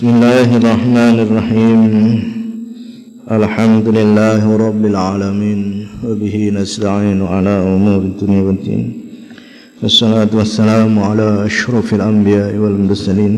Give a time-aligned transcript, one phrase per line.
[0.00, 1.80] بسم الله الرحمن الرحيم.
[3.38, 5.60] الحمد لله رب العالمين.
[6.08, 8.84] وبه نستعين على أمور الدنيا والدين.
[9.82, 13.34] والصلاة والسلام على أشرف الأنبياء والمرسلين.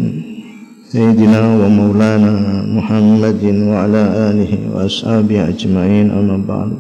[0.95, 2.35] سيدنا ومولانا
[2.79, 6.07] محمد وعلى آله وأصحابه أجمعين.
[6.15, 6.71] أما بعد.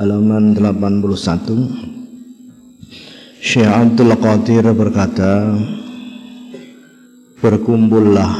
[0.00, 1.76] Halaman 81
[3.44, 5.60] Syekh Abdul Qadir berkata
[7.40, 8.36] berkumpullah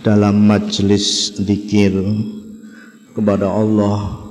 [0.00, 1.92] dalam majlis zikir
[3.12, 4.24] kepada Allah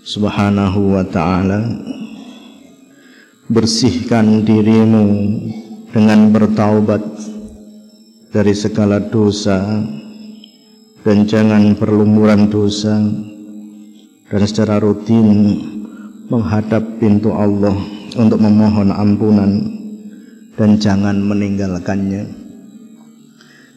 [0.00, 1.60] Subhanahu wa taala
[3.52, 5.04] bersihkan dirimu
[5.92, 7.04] dengan bertaubat
[8.32, 9.84] dari segala dosa
[11.04, 12.96] dan jangan berlumuran dosa
[14.32, 15.60] dan secara rutin
[16.32, 17.76] menghadap pintu Allah
[18.16, 19.52] untuk memohon ampunan
[20.56, 22.45] dan jangan meninggalkannya.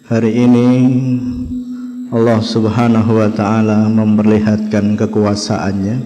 [0.09, 0.69] Hari ini
[2.09, 5.97] Allah Subhanahu wa taala memperlihatkan kekuasaannya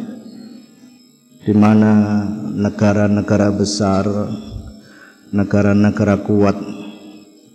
[1.48, 4.04] di mana negara-negara besar,
[5.32, 6.60] negara-negara kuat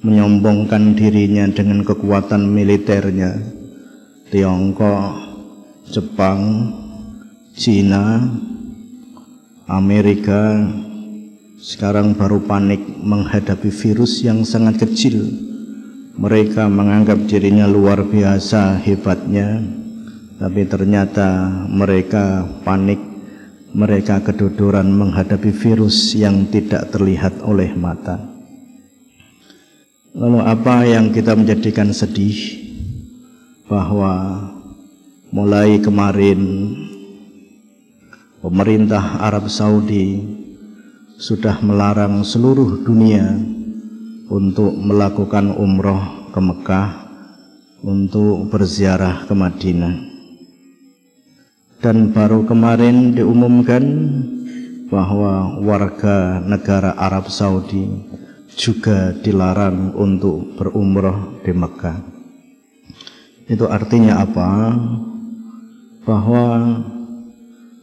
[0.00, 3.44] menyombongkan dirinya dengan kekuatan militernya.
[4.32, 5.04] Tiongkok,
[5.92, 6.72] Jepang,
[7.52, 8.24] Cina,
[9.68, 10.64] Amerika
[11.60, 15.44] sekarang baru panik menghadapi virus yang sangat kecil
[16.18, 19.62] mereka menganggap dirinya luar biasa hebatnya,
[20.42, 22.98] tapi ternyata mereka panik,
[23.70, 28.18] mereka kedodoran menghadapi virus yang tidak terlihat oleh mata.
[30.10, 32.66] Lalu apa yang kita menjadikan sedih
[33.70, 34.42] bahwa
[35.30, 36.74] mulai kemarin
[38.42, 40.18] pemerintah Arab Saudi
[41.14, 43.57] sudah melarang seluruh dunia
[44.28, 46.88] untuk melakukan umroh ke Mekah
[47.80, 49.94] untuk berziarah ke Madinah
[51.80, 53.84] dan baru kemarin diumumkan
[54.92, 57.88] bahwa warga negara Arab Saudi
[58.52, 61.98] juga dilarang untuk berumroh di Mekah
[63.48, 64.76] itu artinya apa?
[66.04, 66.44] bahwa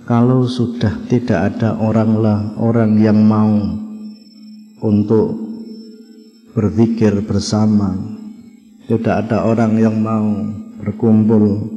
[0.06, 3.54] kalau sudah tidak ada orang lah orang yang mau
[4.82, 5.45] untuk
[6.56, 7.92] berzikir bersama.
[8.88, 11.68] Tidak ada orang yang mau berkumpul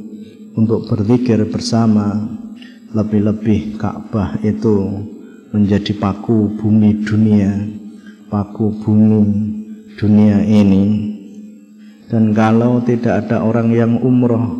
[0.55, 2.15] untuk berzikir bersama.
[2.95, 5.03] Lebih-lebih Ka'bah itu
[5.51, 7.69] menjadi paku bumi dunia,
[8.31, 9.19] paku bumi
[9.99, 11.11] dunia ini.
[12.09, 14.57] Dan kalau tidak ada orang yang umroh,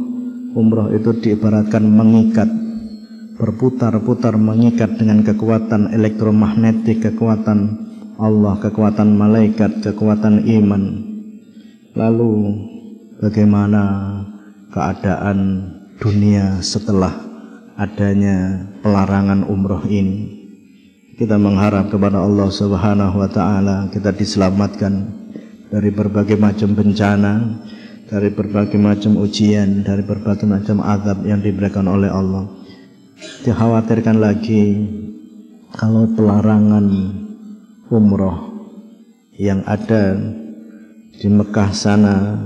[0.54, 2.52] umroh itu diibaratkan mengikat,
[3.40, 7.89] berputar-putar mengikat dengan kekuatan elektromagnetik, kekuatan
[8.20, 10.84] Allah, kekuatan malaikat, kekuatan iman.
[11.96, 12.32] Lalu
[13.24, 13.84] bagaimana
[14.76, 15.40] keadaan
[16.04, 17.16] dunia setelah
[17.80, 20.36] adanya pelarangan umroh ini?
[21.16, 25.16] Kita mengharap kepada Allah Subhanahu wa taala kita diselamatkan
[25.72, 27.64] dari berbagai macam bencana,
[28.12, 32.52] dari berbagai macam ujian, dari berbagai macam azab yang diberikan oleh Allah.
[33.48, 34.76] Dikhawatirkan lagi
[35.72, 36.88] kalau pelarangan
[37.90, 38.62] umroh
[39.34, 40.14] yang ada
[41.18, 42.38] di Mekah sana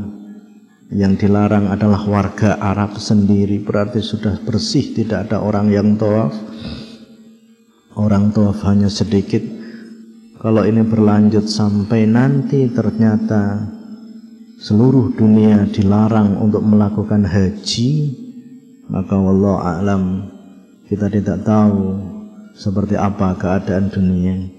[0.94, 6.32] yang dilarang adalah warga Arab sendiri berarti sudah bersih tidak ada orang yang tawaf.
[7.94, 9.42] Orang tawaf hanya sedikit.
[10.42, 13.64] Kalau ini berlanjut sampai nanti ternyata
[14.64, 17.92] seluruh dunia dilarang untuk melakukan haji
[18.88, 20.04] maka Allah alam
[20.88, 22.00] kita tidak tahu
[22.54, 24.53] seperti apa keadaan dunia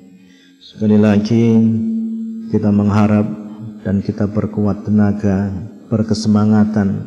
[0.75, 1.55] Sekali lagi
[2.51, 3.23] kita mengharap
[3.87, 5.55] dan kita berkuat tenaga,
[5.87, 7.07] berkesemangatan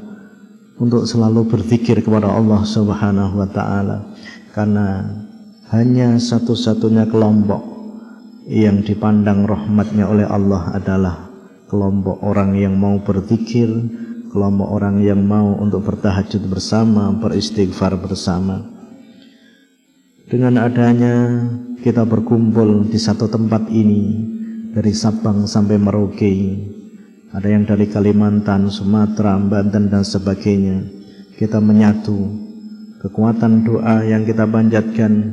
[0.79, 4.07] untuk selalu berzikir kepada Allah Subhanahu wa taala
[4.55, 5.11] karena
[5.75, 7.59] hanya satu-satunya kelompok
[8.47, 11.27] yang dipandang rahmatnya oleh Allah adalah
[11.67, 13.67] kelompok orang yang mau berzikir,
[14.31, 18.76] kelompok orang yang mau untuk bertahajud bersama, beristighfar bersama.
[20.27, 21.39] Dengan adanya
[21.79, 24.27] kita berkumpul di satu tempat ini
[24.75, 26.35] dari Sabang sampai Merauke
[27.31, 30.83] ada yang dari Kalimantan, Sumatera, Banten dan sebagainya
[31.39, 32.27] kita menyatu.
[32.99, 35.31] Kekuatan doa yang kita panjatkan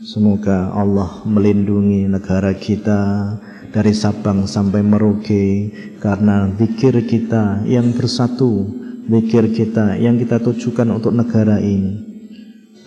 [0.00, 3.36] semoga Allah melindungi negara kita
[3.68, 5.68] dari Sabang sampai Merauke
[6.00, 8.72] karena zikir kita yang bersatu
[9.04, 12.08] zikir kita yang kita tujukan untuk negara ini.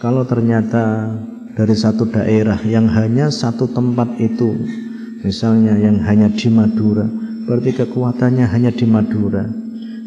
[0.01, 1.13] Kalau ternyata
[1.53, 4.57] dari satu daerah yang hanya satu tempat itu
[5.21, 7.05] misalnya yang hanya di Madura
[7.43, 9.43] berarti kekuatannya hanya di Madura.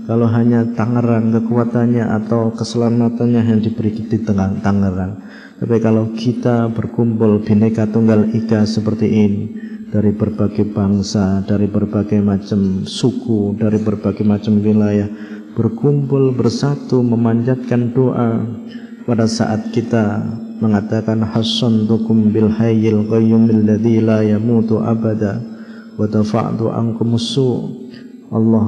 [0.06, 5.18] Kalau hanya Tangerang kekuatannya atau keselamatannya yang diberi di tengah Tangerang.
[5.58, 9.42] Tapi kalau kita berkumpul bineka tunggal ika seperti ini
[9.90, 15.10] dari berbagai bangsa, dari berbagai macam suku, dari berbagai macam wilayah
[15.58, 18.44] berkumpul bersatu memanjatkan doa
[19.08, 20.22] pada saat kita
[20.58, 25.40] mengatakan hasantukum bil hayyil qayyumil ladzi la yamutu abada
[25.96, 27.16] wa dafa'tu ankum
[28.32, 28.66] Allah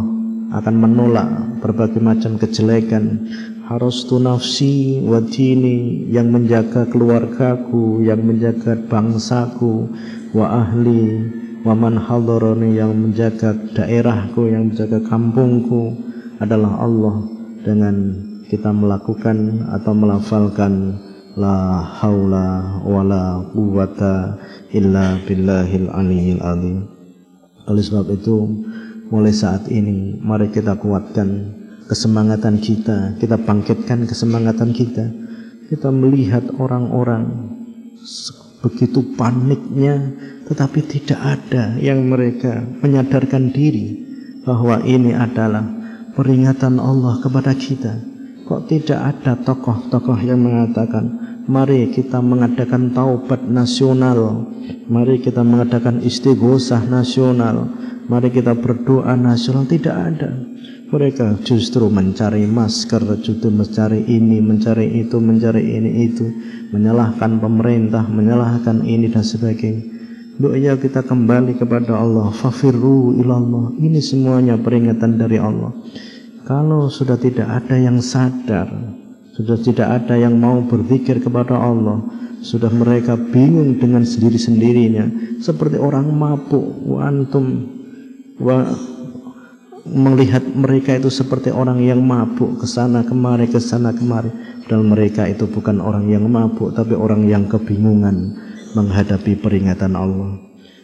[0.48, 1.28] akan menolak
[1.60, 3.28] berbagai macam kejelekan.
[3.68, 9.92] Harus tu nafsi wa dini yang menjaga keluargaku yang menjaga bangsaku
[10.32, 11.28] wa ahli
[11.68, 16.00] wa man hadarani yang menjaga daerahku yang menjaga kampungku
[16.40, 17.28] adalah Allah
[17.60, 18.16] dengan
[18.48, 20.96] kita melakukan atau melafalkan
[21.38, 24.34] la haula wala quwata
[24.74, 26.90] illa billahil aliyil azim
[27.70, 28.36] oleh sebab itu
[29.08, 31.56] Mulai saat ini mari kita kuatkan
[31.88, 35.08] kesemangatan kita, kita bangkitkan kesemangatan kita.
[35.72, 37.56] Kita melihat orang-orang
[38.60, 40.12] begitu paniknya
[40.44, 43.96] tetapi tidak ada yang mereka menyadarkan diri
[44.44, 45.64] bahwa ini adalah
[46.12, 48.17] peringatan Allah kepada kita.
[48.48, 54.48] Kok tidak ada tokoh-tokoh yang mengatakan Mari kita mengadakan taubat nasional
[54.88, 57.68] Mari kita mengadakan istighosah nasional
[58.08, 60.32] Mari kita berdoa nasional tidak ada.
[60.88, 66.24] Mereka justru mencari masker, justru mencari ini, mencari itu, mencari ini itu,
[66.72, 69.84] menyalahkan pemerintah, menyalahkan ini dan sebagainya.
[70.40, 72.32] Doa kita kembali kepada Allah.
[72.32, 73.76] Fafirru ilallah.
[73.76, 75.76] Ini semuanya peringatan dari Allah.
[76.48, 78.72] Kalau sudah tidak ada yang sadar,
[79.36, 82.00] sudah tidak ada yang mau berzikir kepada Allah,
[82.40, 86.64] sudah mereka bingung dengan sendiri-sendirinya, seperti orang mabuk.
[86.88, 87.68] Wa antum
[89.88, 94.28] melihat mereka itu seperti orang yang mabuk ke sana kemari ke sana kemari
[94.68, 98.36] dan mereka itu bukan orang yang mabuk tapi orang yang kebingungan
[98.76, 100.36] menghadapi peringatan Allah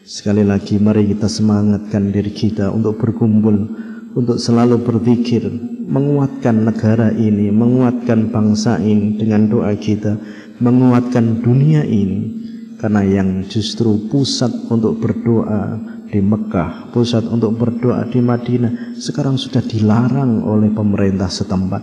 [0.09, 3.69] sekali lagi mari kita semangatkan diri kita untuk berkumpul
[4.15, 5.47] untuk selalu berzikir
[5.85, 10.17] menguatkan negara ini menguatkan bangsa ini dengan doa kita
[10.63, 12.45] menguatkan dunia ini
[12.79, 19.65] karena yang justru pusat untuk berdoa di Mekah, pusat untuk berdoa di Madinah, sekarang sudah
[19.65, 21.83] dilarang oleh pemerintah setempat.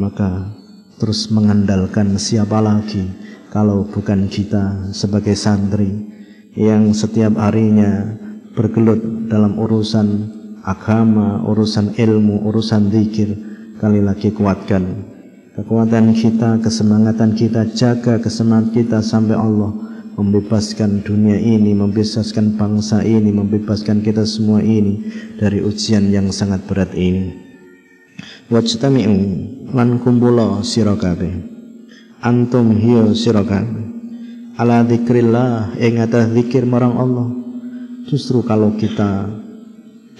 [0.00, 0.48] Maka
[0.98, 3.04] terus mengandalkan siapa lagi
[3.54, 5.92] kalau bukan kita sebagai santri
[6.58, 8.18] yang setiap harinya
[8.56, 10.34] bergelut dalam urusan
[10.64, 13.36] agama, urusan ilmu, urusan zikir.
[13.76, 15.14] Kali lagi kuatkan
[15.54, 19.70] kekuatan kita, kesemangatan kita, jaga kesemangat kita sampai Allah
[20.14, 26.90] membebaskan dunia ini, membebaskan bangsa ini, membebaskan kita semua ini dari ujian yang sangat berat
[26.94, 27.34] ini.
[28.50, 29.16] Wajtami'u
[29.74, 30.94] lan kumpula sira
[32.24, 33.42] Antum hiya sira
[34.54, 37.26] Ala dzikrillah ing atas zikir marang Allah.
[38.06, 39.26] Justru kalau kita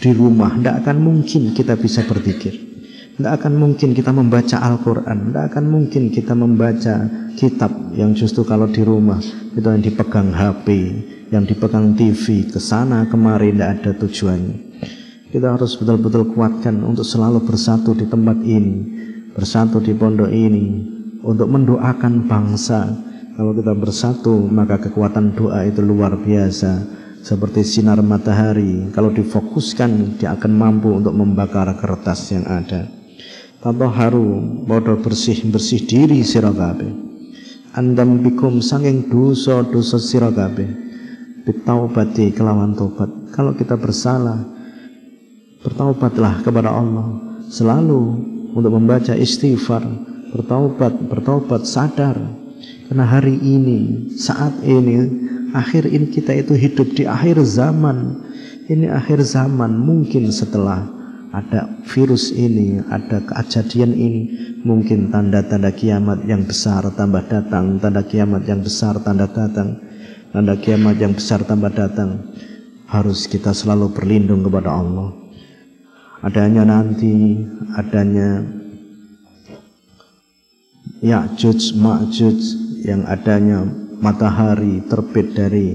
[0.05, 2.75] di rumah tidak akan mungkin kita bisa berzikir.
[3.15, 7.07] Tidak akan mungkin kita membaca Al-Quran Tidak akan mungkin kita membaca
[7.39, 9.23] kitab Yang justru kalau di rumah
[9.55, 10.67] Itu yang dipegang HP
[11.31, 14.57] Yang dipegang TV Ke sana kemari tidak ada tujuannya.
[15.31, 18.83] Kita harus betul-betul kuatkan Untuk selalu bersatu di tempat ini
[19.31, 20.83] Bersatu di pondok ini
[21.23, 22.99] Untuk mendoakan bangsa.
[23.39, 30.37] Kalau kita bersatu Maka kekuatan doa itu luar biasa Seperti sinar matahari Kalau difokuskan Dia
[30.37, 32.85] akan mampu untuk membakar kertas yang ada
[33.65, 36.53] haru bodoh bersih-bersih diri sira
[37.73, 40.69] Andam bikum sanging dosa-dosa sira kabeh.
[41.49, 43.09] Bitaubati kelawan tobat.
[43.35, 44.47] Kalau kita bersalah,
[45.65, 47.19] bertaubatlah kepada Allah.
[47.51, 48.03] Selalu
[48.55, 49.83] untuk membaca istighfar,
[50.31, 52.15] bertaubat, bertaubat sadar.
[52.87, 55.09] Karena hari ini, saat ini,
[55.55, 58.27] akhir ini kita itu hidup di akhir zaman.
[58.67, 60.83] Ini akhir zaman mungkin setelah
[61.31, 64.23] ada virus ini, ada kejadian ini,
[64.63, 69.79] mungkin tanda-tanda kiamat yang besar tambah datang, tanda kiamat yang besar tanda datang,
[70.31, 72.35] tanda kiamat yang besar tambah datang.
[72.89, 75.11] Harus kita selalu berlindung kepada Allah.
[76.23, 77.43] Adanya nanti,
[77.77, 78.41] adanya
[81.05, 82.41] Ya'juj Ma'juj
[82.81, 85.73] yang adanya matahari terbit dari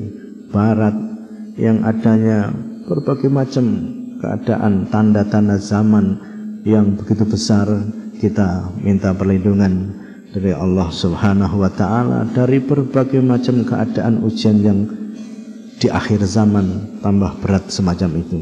[0.54, 0.94] barat,
[1.58, 2.54] yang adanya
[2.86, 3.66] berbagai macam
[4.22, 6.22] keadaan tanda-tanda zaman
[6.62, 7.66] yang begitu besar
[8.22, 9.98] kita minta perlindungan
[10.30, 14.86] dari Allah Subhanahu wa taala dari berbagai macam keadaan ujian yang
[15.80, 18.40] di akhir zaman tambah berat semacam itu.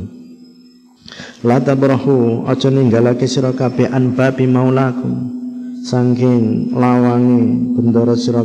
[1.46, 5.32] La tabrahu aja ninggalake sira kabeh an babi maulakum
[5.86, 8.44] saking lawangi bendoro sira.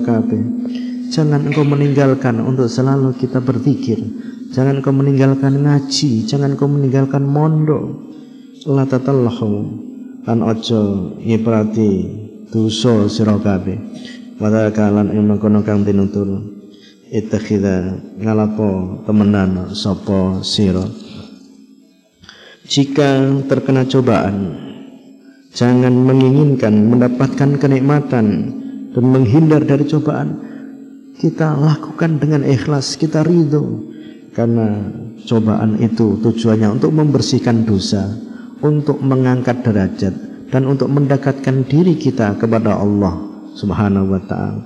[1.12, 4.00] Jangan engkau meninggalkan untuk selalu kita berzikir.
[4.56, 8.08] Jangan engkau meninggalkan ngaji, jangan engkau meninggalkan mondok.
[8.64, 9.52] La tatallahu
[10.24, 10.80] lan aja
[11.20, 11.90] ngiprati
[12.48, 13.76] dosa sira kabeh.
[14.40, 16.52] Wa kalan ing mengkono kang tinutur
[17.12, 20.80] ittakhidha ngalapo temenan sapa sira
[22.64, 24.56] jika terkena cobaan
[25.52, 28.26] jangan menginginkan mendapatkan kenikmatan
[28.96, 30.51] dan menghindar dari cobaan
[31.18, 33.90] kita lakukan dengan ikhlas kita ridho.
[34.32, 34.88] Karena
[35.28, 38.08] cobaan itu tujuannya untuk membersihkan dosa
[38.62, 40.14] untuk mengangkat derajat
[40.48, 43.18] dan untuk mendekatkan diri kita kepada Allah
[43.58, 44.62] Subhanahu wa taala.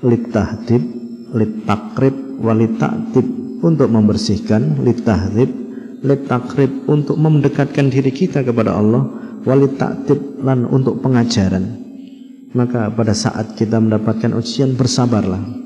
[0.00, 0.82] Litahdib
[1.34, 3.26] litakrib walitaktib
[3.60, 5.50] untuk membersihkan litahrib
[6.04, 9.08] litakrib untuk mendekatkan diri kita kepada Allah
[9.42, 11.82] walitaktib lan untuk pengajaran.
[12.54, 15.63] Maka pada saat kita mendapatkan ujian bersabarlah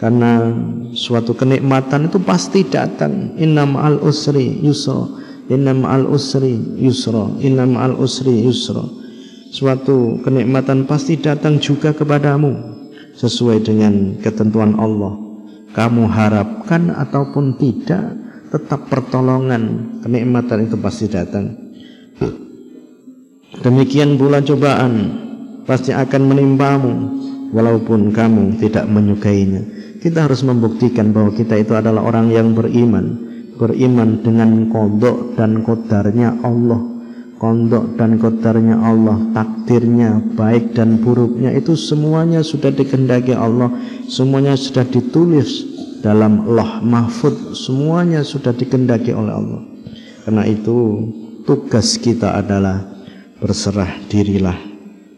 [0.00, 0.48] karena
[0.96, 3.36] suatu kenikmatan itu pasti datang.
[3.36, 5.04] Innam al usri yusra.
[5.52, 7.28] Innam al usri yusra.
[7.44, 8.80] Innam al usri yusra.
[9.52, 12.80] Suatu kenikmatan pasti datang juga kepadamu.
[13.12, 15.20] Sesuai dengan ketentuan Allah.
[15.76, 18.16] Kamu harapkan ataupun tidak
[18.48, 20.00] tetap pertolongan.
[20.00, 21.76] Kenikmatan itu pasti datang.
[23.60, 25.28] Demikian pula cobaan.
[25.68, 26.92] Pasti akan menimpamu
[27.52, 33.28] walaupun kamu tidak menyukainya kita harus membuktikan bahwa kita itu adalah orang yang beriman.
[33.60, 36.80] Beriman dengan kodok dan kodarnya Allah.
[37.36, 43.72] Kondok dan kodarnya Allah, takdirnya, baik dan buruknya itu semuanya sudah dikendaki Allah,
[44.12, 45.64] semuanya sudah ditulis
[46.04, 49.60] dalam loh mahfud, semuanya sudah dikendaki oleh Allah.
[50.24, 51.08] Karena itu
[51.48, 52.84] tugas kita adalah
[53.40, 54.56] berserah dirilah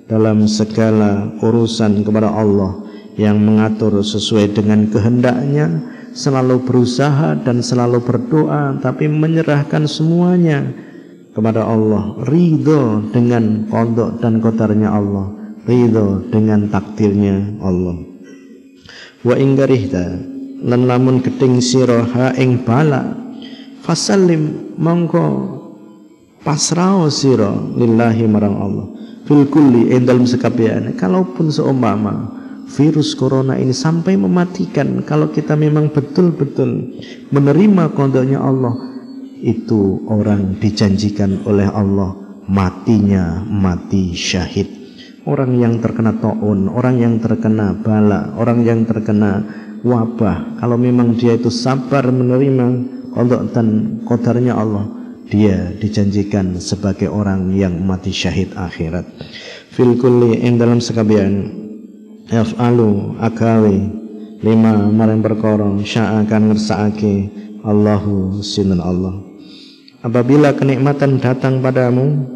[0.07, 5.69] dalam segala urusan kepada Allah yang mengatur sesuai dengan kehendaknya
[6.13, 10.69] selalu berusaha dan selalu berdoa tapi menyerahkan semuanya
[11.33, 15.33] kepada Allah, ridho dengan kodok dan kotarnya Allah,
[15.65, 17.97] ridho dengan takdirnya Allah.
[19.25, 20.21] Wa inggarihta
[20.63, 23.17] lan lamun geding sira ha ing bala
[23.81, 25.27] fasallim mongko
[26.45, 28.87] pasrao sira lillahi marang Allah.
[29.23, 30.99] Fil kulli ing dalam sekabian.
[30.99, 32.42] Kalaupun seumpama
[32.73, 35.05] virus corona ini sampai mematikan.
[35.05, 36.97] Kalau kita memang betul-betul
[37.29, 38.73] menerima kodoknya Allah
[39.43, 42.17] itu orang dijanjikan oleh Allah
[42.49, 44.69] matinya mati syahid.
[45.23, 49.47] Orang yang terkena taun orang yang terkena bala orang yang terkena
[49.87, 52.67] wabah kalau memang dia itu sabar menerima
[53.15, 54.83] kodok dan kodarnya Allah
[55.31, 59.07] dia dijanjikan sebagai orang yang mati syahid akhirat.
[59.71, 61.63] Fil kulli dalam sekabian
[62.31, 63.79] yaf'alu akawi
[64.43, 67.31] lima maring perkara sya'akan ngersakake
[67.63, 69.33] Allahu sinan Allah
[70.03, 72.27] Apabila kenikmatan datang padamu,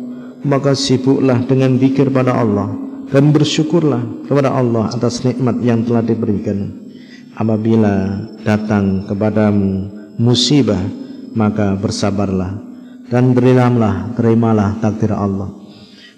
[0.47, 2.71] maka sibuklah dengan zikir pada Allah
[3.11, 6.71] dan bersyukurlah kepada Allah atas nikmat yang telah diberikan.
[7.35, 10.79] Apabila datang kepadamu musibah,
[11.35, 12.55] maka bersabarlah
[13.11, 15.51] dan berilamlah, terimalah takdir Allah.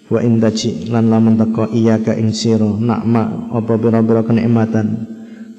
[0.09, 5.05] Wa indaci lan lamun teko iyyaka ing sira nakma apa pira-pira kenikmatan.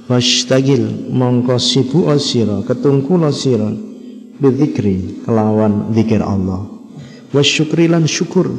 [0.10, 3.70] Fashtagil mongko sibuk sira, ketungkula sira
[4.40, 6.66] Bidzikri kelawan zikir Allah.
[7.30, 8.50] Wasyukrilan syukur.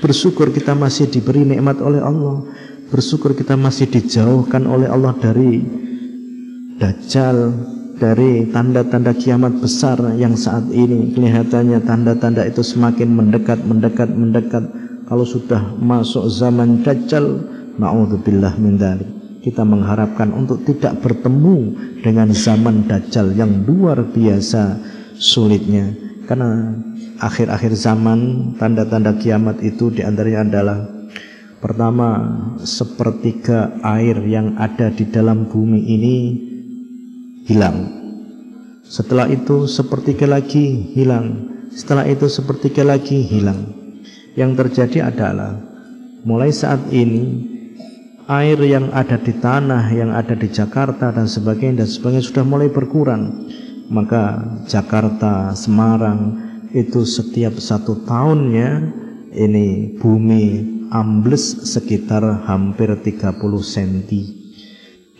[0.00, 2.46] Bersyukur kita masih diberi nikmat oleh Allah.
[2.88, 5.58] Bersyukur kita masih dijauhkan oleh Allah dari
[6.78, 7.50] Dajjal
[7.98, 14.64] Dari tanda-tanda kiamat besar yang saat ini Kelihatannya tanda-tanda itu semakin mendekat, mendekat, mendekat
[15.06, 19.08] Kalau sudah masuk zaman Dajjal Na'udzubillah min dhalik.
[19.44, 24.74] Kita mengharapkan untuk tidak bertemu dengan zaman dajjal yang luar biasa
[25.14, 25.94] sulitnya.
[26.26, 26.74] Karena
[27.22, 30.78] akhir-akhir zaman tanda-tanda kiamat itu di antaranya adalah
[31.62, 32.08] pertama
[32.58, 36.16] sepertiga air yang ada di dalam bumi ini
[37.46, 37.86] hilang.
[38.82, 41.54] Setelah itu sepertiga lagi hilang.
[41.70, 43.85] Setelah itu sepertiga lagi hilang
[44.36, 45.56] yang terjadi adalah
[46.22, 47.56] mulai saat ini
[48.28, 52.68] air yang ada di tanah, yang ada di Jakarta dan sebagainya dan sebagainya sudah mulai
[52.68, 53.48] berkurang.
[53.86, 56.36] Maka Jakarta, Semarang
[56.74, 58.92] itu setiap satu tahunnya
[59.32, 60.44] ini bumi
[60.90, 63.94] ambles sekitar hampir 30 cm.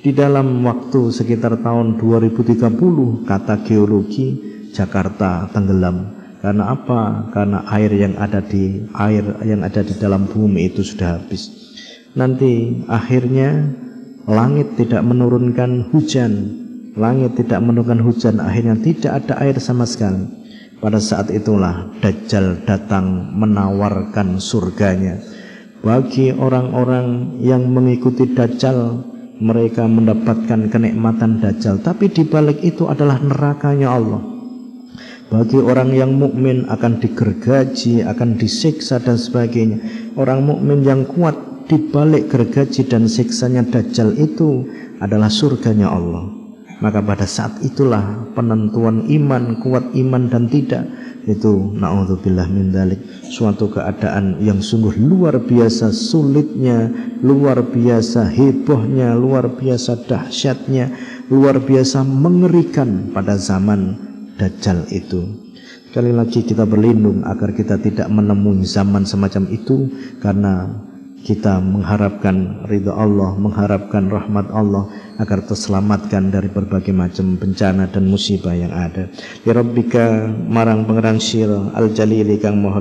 [0.02, 4.38] Di dalam waktu sekitar tahun 2030 kata geologi
[4.70, 6.15] Jakarta tenggelam
[6.46, 7.26] karena apa?
[7.34, 11.50] Karena air yang ada di air yang ada di dalam bumi itu sudah habis.
[12.14, 13.74] Nanti akhirnya
[14.30, 16.62] langit tidak menurunkan hujan.
[16.94, 18.38] Langit tidak menurunkan hujan.
[18.38, 20.22] Akhirnya tidak ada air sama sekali.
[20.78, 25.18] Pada saat itulah Dajjal datang menawarkan surganya.
[25.82, 29.02] Bagi orang-orang yang mengikuti Dajjal
[29.42, 31.82] mereka mendapatkan kenikmatan Dajjal.
[31.82, 34.35] Tapi di balik itu adalah nerakanya Allah
[35.26, 39.82] bagi orang yang mukmin akan digergaji akan disiksa dan sebagainya.
[40.14, 41.34] Orang mukmin yang kuat
[41.66, 44.62] di balik gergaji dan siksanya Dajjal itu
[45.02, 46.30] adalah surganya Allah.
[46.78, 50.84] Maka pada saat itulah penentuan iman kuat iman dan tidak
[51.26, 56.86] itu naudzubillah min dalik suatu keadaan yang sungguh luar biasa sulitnya
[57.18, 60.94] luar biasa hebohnya luar biasa dahsyatnya
[61.26, 63.98] luar biasa mengerikan pada zaman
[64.36, 65.46] dajjal itu
[65.96, 69.88] sekali lagi kita berlindung agar kita tidak menemui zaman semacam itu
[70.20, 70.68] karena
[71.26, 74.86] kita mengharapkan ridha Allah, mengharapkan rahmat Allah
[75.18, 79.10] agar terselamatkan dari berbagai macam bencana dan musibah yang ada.
[79.42, 82.78] Ya Rabbika marang pengerang sira al jalili kang maha.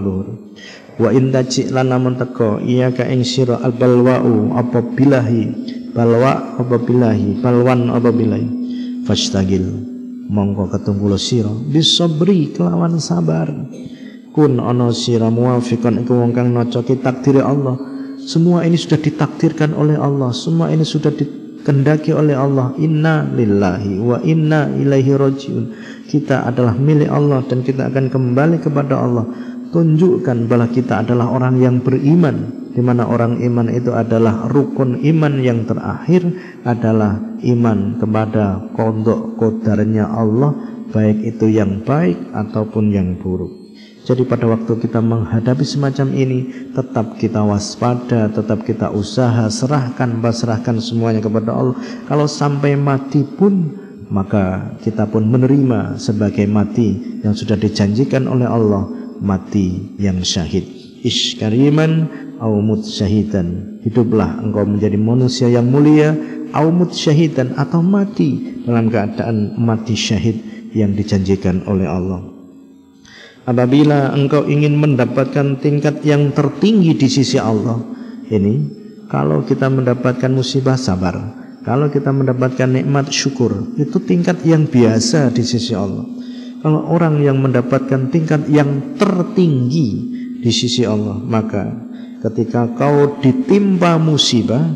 [0.99, 5.43] Wa in taji lana muntaka iya ka ing sira al balwa'u apa bilahi
[5.95, 8.47] balwa apa bilahi balwan apa bilahi
[10.25, 13.51] mongko ketunggulo sira bisabri kelawan sabar
[14.33, 20.33] kun ana sira muwafiqan iku wong kang takdire Allah semua ini sudah ditakdirkan oleh Allah.
[20.33, 22.73] Semua ini sudah dikendaki oleh Allah.
[22.81, 25.65] Inna lillahi wa inna ilaihi rojiun.
[26.09, 29.29] Kita adalah milik Allah dan kita akan kembali kepada Allah.
[29.69, 32.64] Tunjukkan bahwa kita adalah orang yang beriman.
[32.75, 36.27] Di mana orang iman itu adalah rukun iman yang terakhir
[36.67, 40.51] adalah iman kepada kodok kodarnya Allah
[40.91, 43.65] baik itu yang baik ataupun yang buruk.
[44.05, 50.77] Jadi pada waktu kita menghadapi semacam ini Tetap kita waspada Tetap kita usaha Serahkan pasrahkan
[50.77, 51.73] semuanya kepada Allah
[52.05, 53.73] Kalau sampai mati pun
[54.13, 58.85] Maka kita pun menerima Sebagai mati yang sudah dijanjikan oleh Allah
[59.25, 60.69] Mati yang syahid
[61.01, 63.81] Ish kariman Aumut syahidan.
[63.81, 66.13] Hiduplah engkau menjadi manusia yang mulia.
[66.53, 72.21] Aumut syahidan Atau mati dalam keadaan mati syahid Yang dijanjikan oleh Allah.
[73.45, 77.77] Apabila engkau ingin mendapatkan tingkat yang tertinggi di sisi Allah,
[78.33, 78.65] ini
[79.05, 81.13] kalau kita mendapatkan musibah sabar,
[81.61, 86.09] kalau kita mendapatkan nikmat syukur, itu tingkat yang biasa di sisi Allah.
[86.65, 89.89] Kalau orang yang mendapatkan tingkat yang tertinggi
[90.41, 91.69] di sisi Allah, maka
[92.25, 94.73] ketika kau ditimpa musibah,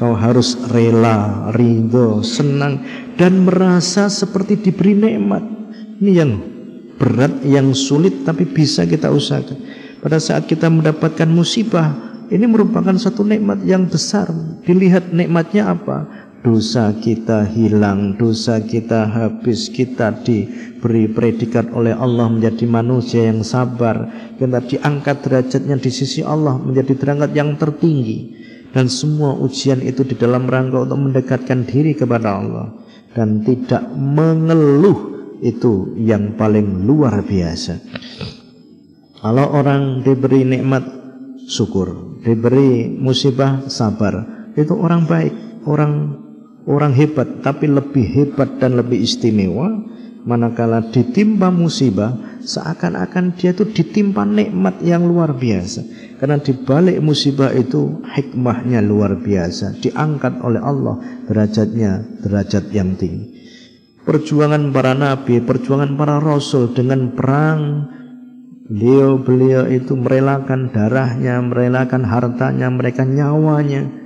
[0.00, 2.80] kau harus rela, ridho, senang
[3.20, 5.44] dan merasa seperti diberi nikmat.
[6.00, 6.32] Ini yang
[6.96, 9.60] berat, yang sulit tapi bisa kita usahakan.
[10.00, 11.92] Pada saat kita mendapatkan musibah,
[12.32, 14.32] ini merupakan satu nikmat yang besar.
[14.64, 16.08] Dilihat nikmatnya apa?
[16.40, 24.08] Dosa kita hilang, dosa kita habis, kita diberi predikat oleh Allah menjadi manusia yang sabar.
[24.40, 28.40] Kita diangkat derajatnya di sisi Allah menjadi derajat yang tertinggi.
[28.72, 32.70] Dan semua ujian itu di dalam rangka untuk mendekatkan diri kepada Allah
[33.14, 35.10] dan tidak mengeluh
[35.42, 37.80] itu yang paling luar biasa.
[39.20, 40.86] Kalau orang diberi nikmat
[41.50, 44.24] syukur, diberi musibah sabar,
[44.56, 45.34] itu orang baik,
[45.68, 45.92] orang
[46.70, 49.82] orang hebat, tapi lebih hebat dan lebih istimewa
[50.22, 55.82] manakala ditimpa musibah seakan-akan dia itu ditimpa nikmat yang luar biasa.
[56.22, 59.80] Karena di balik musibah itu hikmahnya luar biasa.
[59.80, 63.40] Diangkat oleh Allah derajatnya derajat yang tinggi.
[64.04, 67.88] Perjuangan para nabi, perjuangan para rasul dengan perang
[68.70, 73.99] beliau-beliau itu merelakan darahnya, merelakan hartanya, mereka nyawanya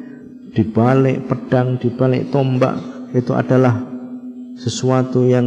[0.55, 2.79] dibalik pedang, dibalik tombak
[3.13, 3.83] itu adalah
[4.55, 5.47] sesuatu yang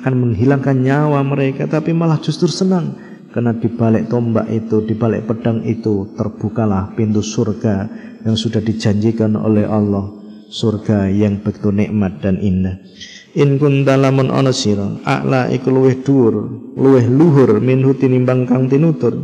[0.00, 2.94] akan menghilangkan nyawa mereka tapi malah justru senang.
[3.28, 7.84] Karena di balik tombak itu, di balik pedang itu terbukalah pintu surga
[8.24, 10.08] yang sudah dijanjikan oleh Allah,
[10.48, 12.80] surga yang begitu nikmat dan indah.
[13.36, 19.14] In kunta lamun ana sira a'la iku luweh dhuwur luweh luhur minhu tinimbang kang tinutur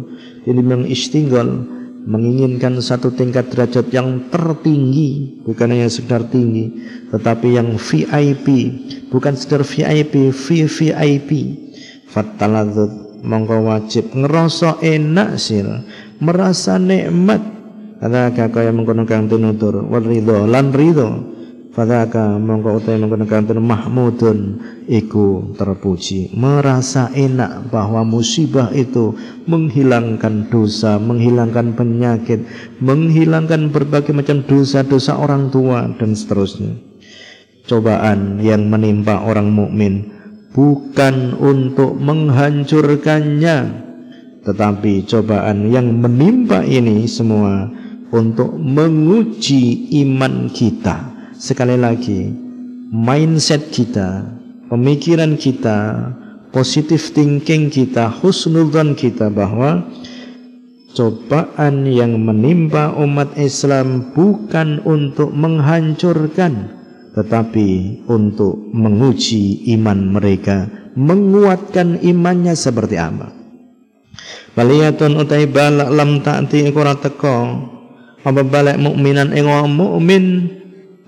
[0.45, 1.65] tinimbang istinggal
[2.05, 6.69] menginginkan satu tingkat derajat yang tertinggi bukan hanya sekedar tinggi
[7.09, 8.47] tetapi yang VIP
[9.09, 11.31] bukan sekedar VIP VVIP
[12.09, 12.93] fataladzut
[13.25, 15.65] mongko wajib ngerasa enak sir
[16.23, 17.41] merasa nikmat.
[17.99, 19.81] Kata kakak yang mengkono kang tinutur?
[19.81, 21.34] Wal ridho lan ridho
[21.75, 26.31] Fadaka mongko utai mongko kantun mahmudun iku terpuji.
[26.31, 29.19] Merasa enak bahwa musibah itu
[29.51, 32.47] menghilangkan dosa menghilangkan penyakit
[32.79, 36.79] menghilangkan berbagai macam dosa-dosa orang tua dan seterusnya.
[37.67, 40.15] Cobaan yang menimpa orang mukmin
[40.55, 43.83] bukan untuk menghancurkannya
[44.47, 47.67] tetapi cobaan yang menimpa ini semua
[48.15, 51.14] untuk menguji iman kita
[51.45, 52.33] sekali lagi
[52.89, 54.25] mindset kita,
[54.73, 56.09] pemikiran kita,
[56.57, 59.85] positive thinking kita, husnudzon kita bahwa
[60.97, 66.81] cobaan yang menimpa umat Islam bukan untuk menghancurkan
[67.13, 70.67] tetapi untuk menguji iman mereka,
[70.99, 73.31] menguatkan imannya seperti apa.
[74.57, 77.71] Baliyatun utai balak lam ta'ti ikura teko
[78.25, 80.25] apa balik mukminan ing mukmin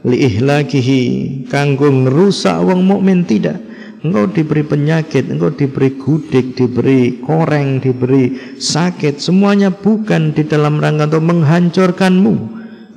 [0.05, 1.03] li ihlakihi
[1.49, 3.63] kanggo ngerusak wong mukmin tidak.
[4.05, 11.09] Engkau diberi penyakit engkau diberi gudik diberi koreng diberi sakit semuanya bukan di dalam rangka
[11.11, 12.35] untuk menghancurkanmu.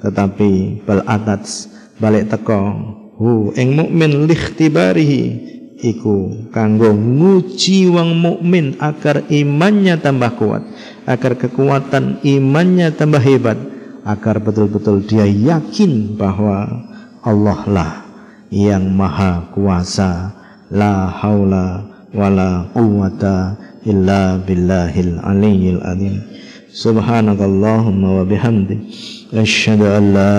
[0.04, 2.62] Tetapi bal atats balik teko
[3.20, 5.24] hu ing mukmin likhtibarihi
[5.80, 10.64] iku kanggo nguji wong mukmin agar imannya tambah kuat
[11.08, 13.58] agar kekuatan imannya tambah hebat
[14.10, 16.66] agar betul-betul dia yakin bahwa
[17.22, 17.92] Allah lah
[18.50, 20.34] yang maha kuasa.
[20.70, 21.82] La haula
[22.14, 26.22] wala quwata illa billahil aliyyil azim.
[26.70, 28.78] Subhanakallahumma wa bihamdik
[29.34, 30.38] asyhadu an la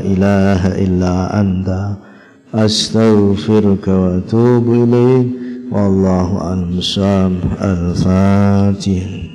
[0.00, 2.00] ilaha illa anta
[2.56, 5.26] astaghfiruka wa atubu ilaik
[5.68, 9.25] wallahu a'lam al-fatih